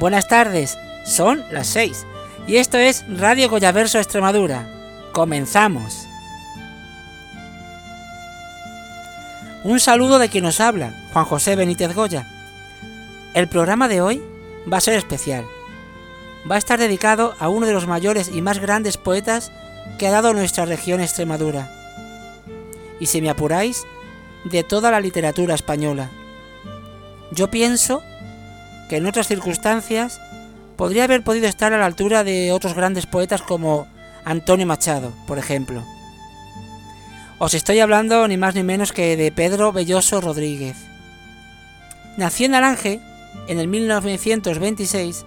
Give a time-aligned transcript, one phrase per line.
[0.00, 2.06] Buenas tardes, son las 6
[2.46, 4.66] y esto es Radio Goyaverso Extremadura.
[5.12, 6.06] Comenzamos.
[9.62, 12.26] Un saludo de quien nos habla, Juan José Benítez Goya.
[13.34, 14.22] El programa de hoy
[14.72, 15.44] va a ser especial.
[16.50, 19.52] Va a estar dedicado a uno de los mayores y más grandes poetas
[19.98, 21.70] que ha dado nuestra región Extremadura.
[23.00, 23.84] Y si me apuráis,
[24.44, 26.08] de toda la literatura española.
[27.32, 28.02] Yo pienso
[28.90, 30.20] que en otras circunstancias
[30.76, 33.86] podría haber podido estar a la altura de otros grandes poetas como
[34.24, 35.84] Antonio Machado, por ejemplo.
[37.38, 40.76] Os estoy hablando ni más ni menos que de Pedro Belloso Rodríguez.
[42.16, 43.00] Nació en Alange
[43.46, 45.24] en el 1926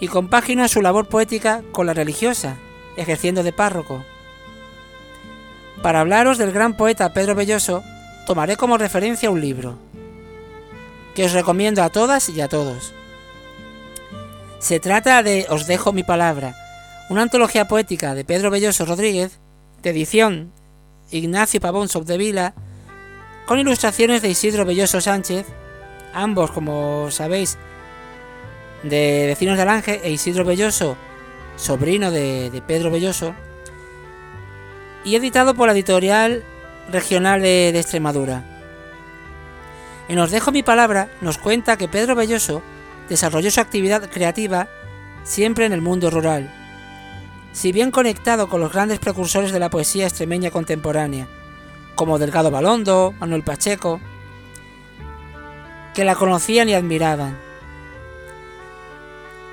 [0.00, 2.56] y compagina su labor poética con la religiosa,
[2.96, 4.04] ejerciendo de párroco.
[5.84, 7.84] Para hablaros del gran poeta Pedro Belloso,
[8.26, 9.78] tomaré como referencia un libro,
[11.18, 12.94] que os recomiendo a todas y a todos.
[14.60, 16.54] Se trata de Os dejo mi palabra,
[17.10, 19.40] una antología poética de Pedro Belloso Rodríguez,
[19.82, 20.52] de edición
[21.10, 22.54] Ignacio Pavón Sobdevila,
[23.46, 25.44] con ilustraciones de Isidro Belloso Sánchez,
[26.14, 27.58] ambos, como sabéis,
[28.84, 30.96] de vecinos de Alange, e Isidro Belloso,
[31.56, 33.34] sobrino de, Pedro Belloso,
[35.04, 36.44] y editado por la editorial
[36.92, 38.57] regional de Extremadura.
[40.08, 42.62] En Os dejo mi palabra nos cuenta que Pedro Belloso
[43.08, 44.68] desarrolló su actividad creativa
[45.22, 46.52] siempre en el mundo rural.
[47.52, 51.28] Si bien conectado con los grandes precursores de la poesía extremeña contemporánea,
[51.94, 54.00] como Delgado Balondo, Manuel Pacheco,
[55.94, 57.36] que la conocían y admiraban.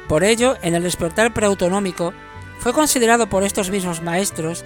[0.08, 2.14] Por ello, en el despertar preautonómico,
[2.60, 4.64] fue considerado por estos mismos maestros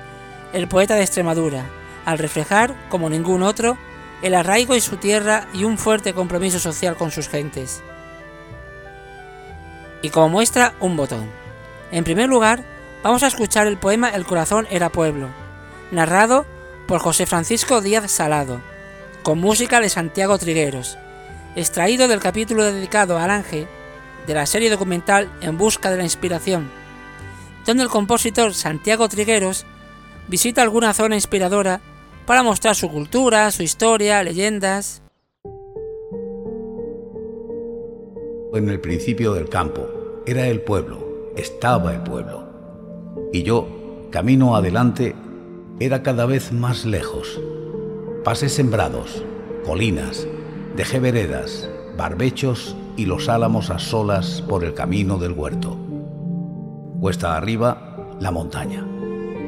[0.52, 1.66] el poeta de Extremadura,
[2.06, 3.78] al reflejar, como ningún otro,
[4.22, 7.82] el arraigo en su tierra y un fuerte compromiso social con sus gentes.
[10.02, 11.30] Y como muestra, un botón.
[11.92, 12.64] En primer lugar,
[13.04, 15.30] vamos a escuchar el poema El corazón era pueblo,
[15.92, 16.46] narrado
[16.88, 18.62] por José Francisco Díaz Salado,
[19.24, 20.98] con música de Santiago Trigueros,
[21.56, 23.68] extraído del capítulo dedicado al ángel
[24.28, 26.70] de la serie documental En busca de la inspiración,
[27.66, 29.66] donde el compositor Santiago Trigueros
[30.28, 31.82] visita alguna zona inspiradora
[32.30, 35.02] para mostrar su cultura, su historia, leyendas.
[38.54, 39.88] En el principio del campo,
[40.28, 42.44] era el pueblo, estaba el pueblo.
[43.34, 43.68] Y yo,
[44.12, 45.16] camino adelante,
[45.80, 47.42] era cada vez más lejos.
[48.24, 49.24] Pasé sembrados,
[49.66, 50.28] colinas,
[50.76, 55.80] dejé veredas, barbechos y los álamos a solas por el camino del huerto.
[57.02, 58.86] Cuesta arriba, la montaña.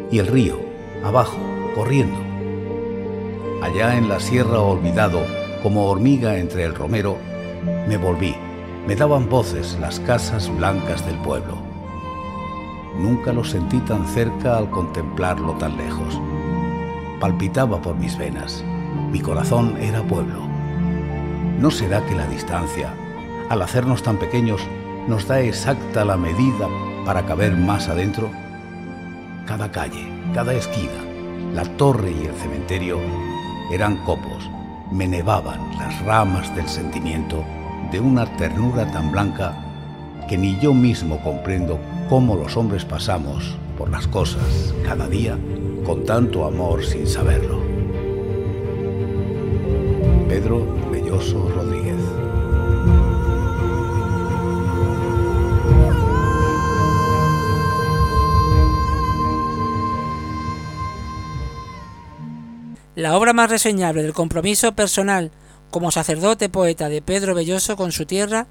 [0.09, 0.57] Y el río,
[1.03, 1.37] abajo,
[1.75, 2.30] corriendo
[3.61, 5.21] allá en la sierra olvidado,
[5.61, 7.17] como hormiga entre el romero,
[7.87, 8.35] me volví.
[8.87, 11.57] Me daban voces las casas blancas del pueblo.
[12.97, 16.19] Nunca lo sentí tan cerca al contemplarlo tan lejos.
[17.19, 18.63] Palpitaba por mis venas.
[19.11, 20.41] Mi corazón era pueblo.
[21.59, 22.91] ¿No será que la distancia,
[23.49, 24.61] al hacernos tan pequeños,
[25.07, 26.67] nos da exacta la medida
[27.05, 28.31] para caber más adentro?
[29.45, 31.05] Cada calle, cada esquina,
[31.53, 32.99] la torre y el cementerio
[33.71, 34.49] eran copos,
[34.91, 37.43] me nevaban las ramas del sentimiento
[37.91, 39.55] de una ternura tan blanca
[40.27, 45.37] que ni yo mismo comprendo cómo los hombres pasamos por las cosas cada día
[45.85, 47.59] con tanto amor sin saberlo.
[50.27, 52.30] Pedro Belloso Rodríguez
[63.01, 65.31] La obra más reseñable del compromiso personal
[65.71, 68.45] como sacerdote poeta de Pedro Belloso con su tierra,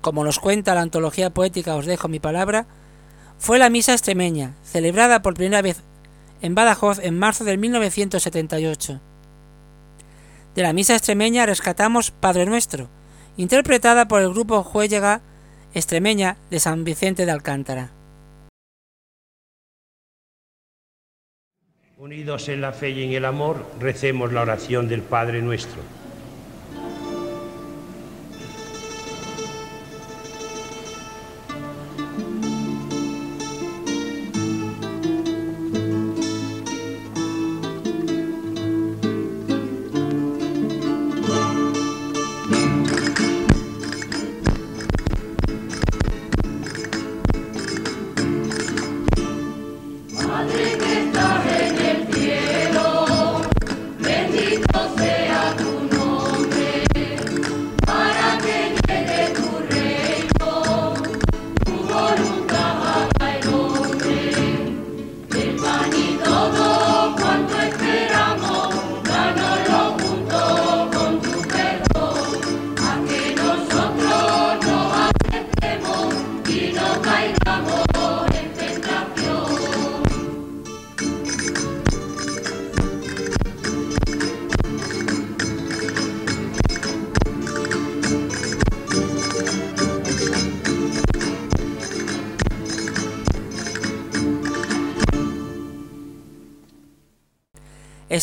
[0.00, 2.64] como nos cuenta la antología poética Os dejo mi palabra,
[3.38, 5.82] fue la misa extremeña, celebrada por primera vez
[6.40, 9.00] en Badajoz en marzo de 1978.
[10.54, 12.88] De la misa extremeña rescatamos Padre Nuestro,
[13.36, 15.20] interpretada por el grupo Juellega
[15.74, 17.90] Extremeña de San Vicente de Alcántara.
[22.00, 25.82] Unidos en la fe y en el amor, recemos la oración del Padre nuestro.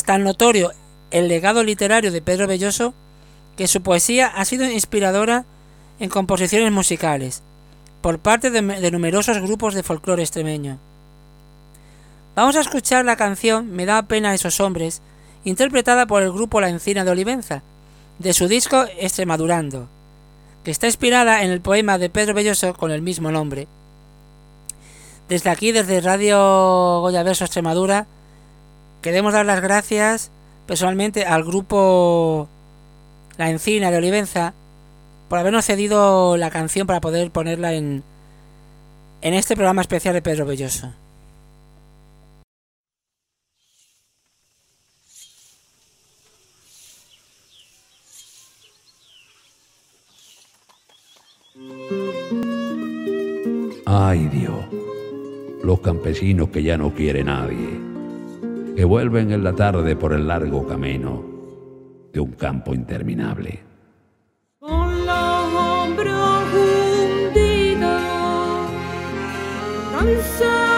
[0.08, 0.72] Tan notorio
[1.12, 2.94] el legado literario de Pedro Belloso
[3.58, 5.44] que su poesía ha sido inspiradora
[6.00, 7.44] en composiciones musicales
[8.02, 10.80] por parte de, numerosos grupos de folclore extremeño.
[12.38, 15.02] Vamos a escuchar la canción Me da pena esos hombres,
[15.44, 17.64] interpretada por el grupo La Encina de Olivenza,
[18.18, 19.90] de su disco Extremadurando,
[20.64, 23.68] que está inspirada en el poema de Pedro Belloso con el mismo nombre.
[25.28, 28.08] Desde aquí, desde Radio Goya Verso Extremadura,
[29.08, 30.32] queremos dar las gracias
[30.66, 32.50] personalmente al grupo
[33.38, 34.54] La Encina de Olivenza
[35.30, 38.04] por habernos cedido la canción para poder ponerla en,
[39.22, 40.92] en este programa especial de Pedro Belloso.
[53.86, 54.66] Ay Dios,
[55.64, 57.87] los campesinos que ya no quiere nadie,
[58.78, 61.26] que vuelven en la tarde por el largo camino
[62.14, 63.60] de un campo interminable.
[64.60, 68.02] Con los hombros hundidos,
[69.92, 70.77] cansados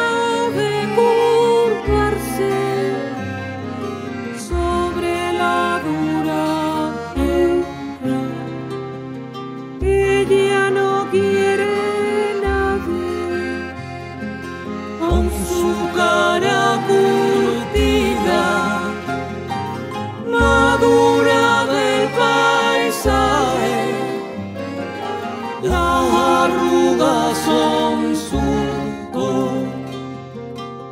[25.61, 29.51] Las arrugas son surco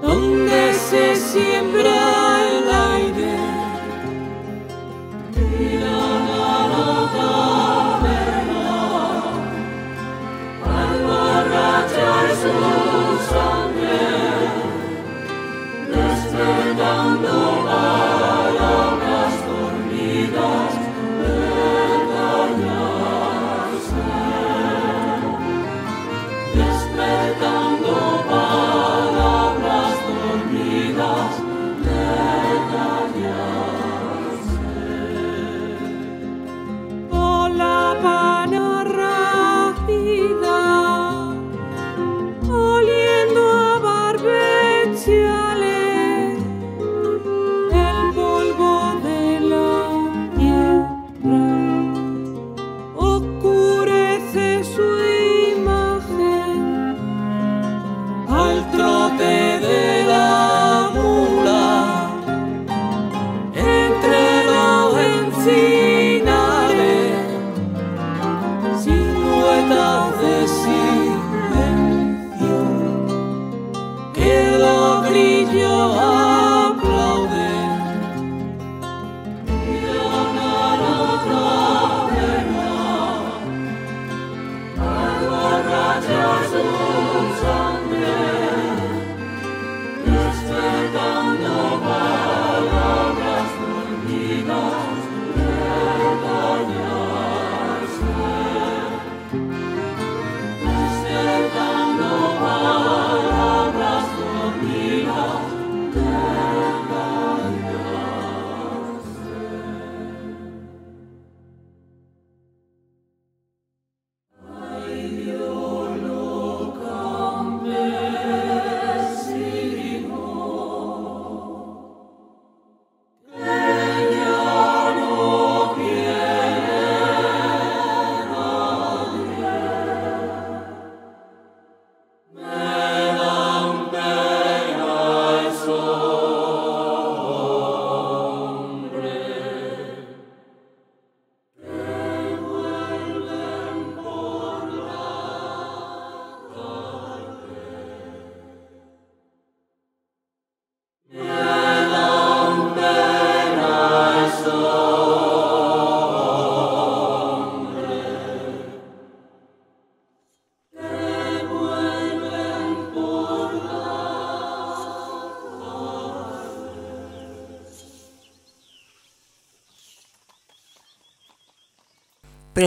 [0.01, 2.16] donde se siembra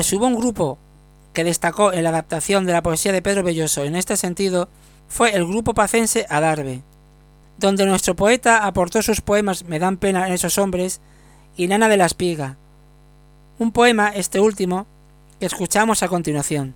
[0.03, 0.79] si hubo un grupo
[1.33, 4.69] que destacó en la adaptación de la poesía de Pedro Belloso en este sentido,
[5.09, 6.83] fue el grupo pacense Adarve,
[7.59, 11.01] donde nuestro poeta aportó sus poemas Me dan pena en esos hombres
[11.57, 12.57] y Nana de la Espiga,
[13.59, 14.87] un poema, este último,
[15.39, 16.75] que escuchamos a continuación.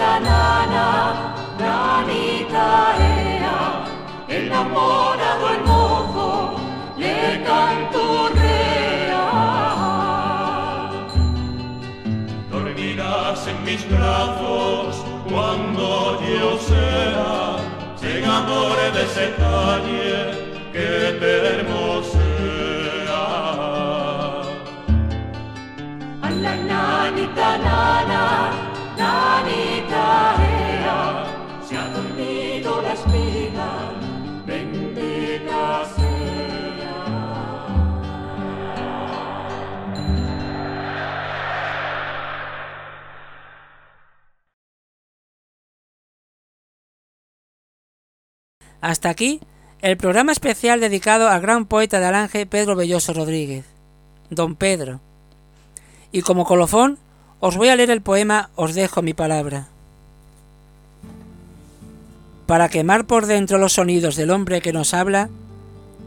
[0.00, 0.88] Nanita nana,
[1.58, 3.60] nanita ea,
[4.28, 6.28] enamorado el mozo
[6.96, 9.26] le canturrea.
[12.50, 17.56] Dormirás en mis brazos cuando yo sea
[17.96, 20.14] segador de ese calle
[20.72, 20.88] que
[21.20, 21.79] te hermosea.
[48.80, 49.40] Hasta aquí
[49.82, 53.64] el programa especial dedicado al gran poeta de Alange Pedro Belloso Rodríguez,
[54.30, 55.00] Don Pedro.
[56.12, 56.98] Y como colofón,
[57.40, 59.68] os voy a leer el poema Os dejo mi palabra.
[62.46, 65.30] Para quemar por dentro los sonidos del hombre que nos habla,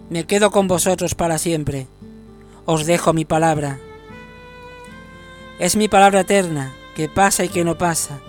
[0.09, 1.87] me quedo con vosotros para siempre.
[2.65, 3.79] Os dejo mi palabra.
[5.57, 8.19] Es mi palabra eterna, que pasa y que no pasa,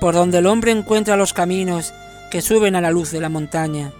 [0.00, 1.94] por donde el hombre encuentra los caminos
[2.32, 3.92] que suben a la luz de la montaña.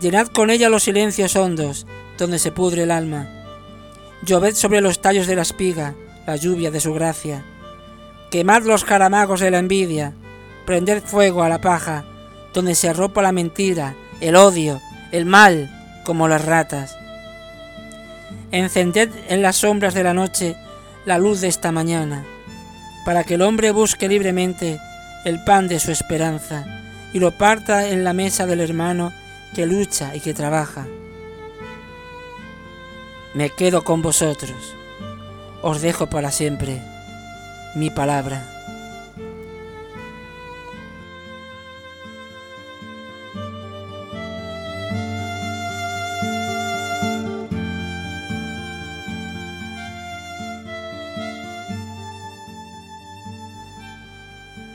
[0.00, 1.86] Llenad con ella los silencios hondos,
[2.18, 3.28] donde se pudre el alma.
[4.26, 5.94] Lloved sobre los tallos de la espiga,
[6.26, 7.44] la lluvia de su gracia.
[8.32, 10.14] Quemad los caramagos de la envidia,
[10.66, 12.06] prended fuego a la paja,
[12.52, 14.80] donde se arropa la mentira, el odio,
[15.12, 15.70] el mal,
[16.04, 16.96] como las ratas.
[18.50, 20.56] Encended en las sombras de la noche
[21.06, 22.24] la luz de esta mañana,
[23.04, 24.80] para que el hombre busque libremente
[25.24, 26.78] el pan de su esperanza
[27.12, 29.12] y lo parta en la mesa del hermano
[29.54, 30.86] que lucha y que trabaja.
[33.34, 34.74] Me quedo con vosotros,
[35.62, 36.82] os dejo para siempre
[37.74, 38.46] mi palabra.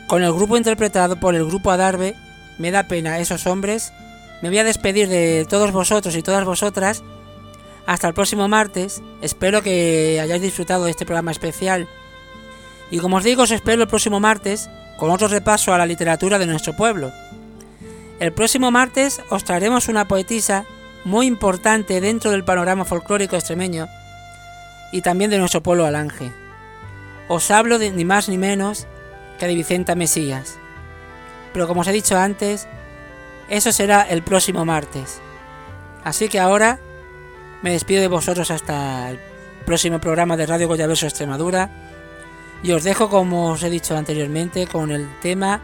[0.07, 2.15] Con el grupo interpretado por el grupo Adarve,
[2.57, 3.93] me da pena esos hombres.
[4.41, 7.03] Me voy a despedir de todos vosotros y todas vosotras.
[7.85, 9.01] Hasta el próximo martes.
[9.21, 11.87] Espero que hayáis disfrutado de este programa especial.
[12.91, 16.39] Y como os digo, os espero el próximo martes con otro repaso a la literatura
[16.39, 17.11] de nuestro pueblo.
[18.19, 20.65] El próximo martes os traeremos una poetisa
[21.03, 23.87] muy importante dentro del panorama folclórico extremeño
[24.91, 26.31] y también de nuestro pueblo Alange.
[27.27, 28.87] Os hablo ni más ni menos
[29.39, 30.57] que de Vicenta Mesías.
[31.55, 32.67] Pero como os he dicho antes,
[33.47, 35.21] eso será el próximo martes.
[36.03, 36.81] Así que ahora
[37.61, 39.19] me despido de vosotros hasta el
[39.65, 41.71] próximo programa de Radio Goyaverso Extremadura
[42.61, 45.61] y os dejo, como os he dicho anteriormente, con el tema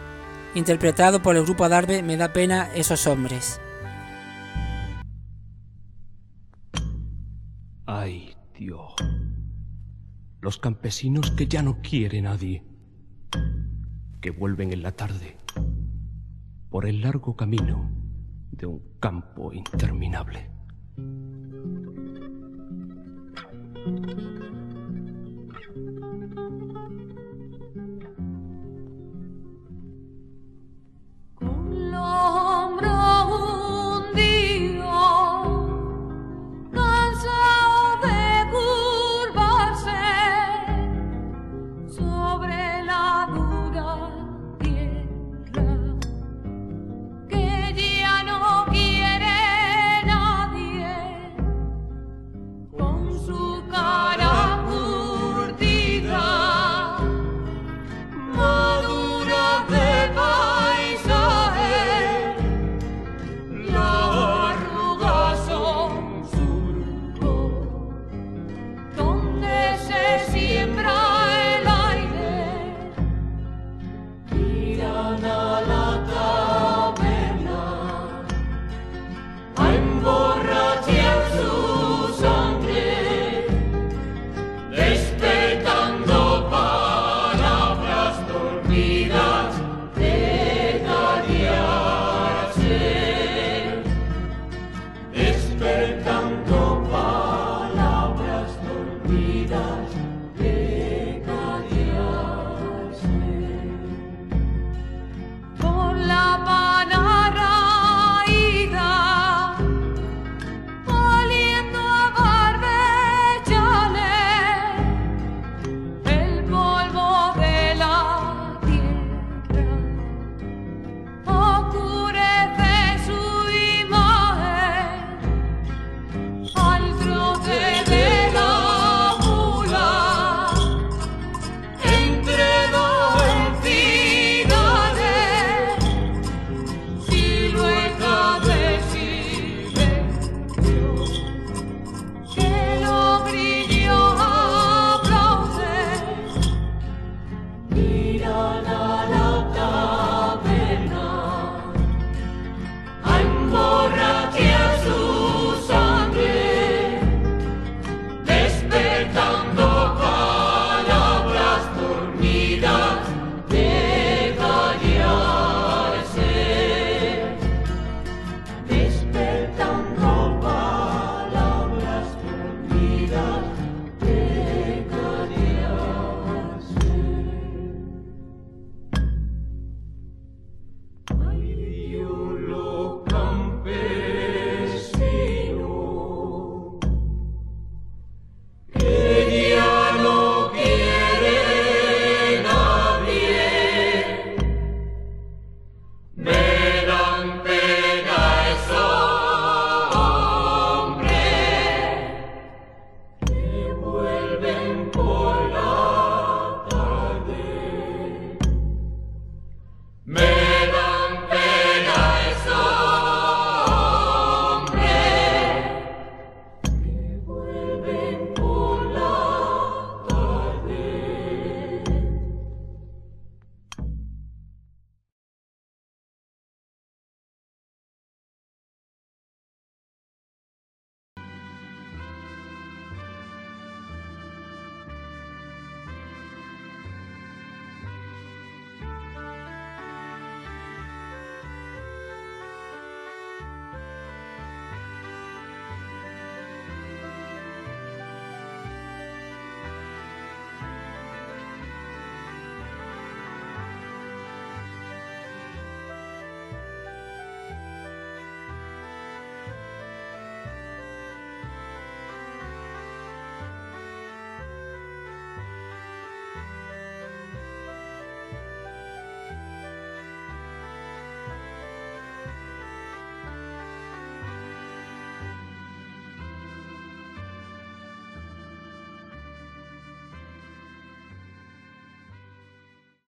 [0.55, 3.59] interpretado por el grupo Adarve Me da pena esos hombres.
[7.85, 8.93] Ay, Dios.
[10.39, 12.63] Los campesinos que ya no quiere nadie.
[14.21, 15.41] Que vuelven en la tarde
[16.81, 17.91] por el largo camino
[18.49, 20.50] de un campo interminable.